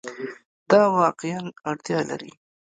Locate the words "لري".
2.09-2.31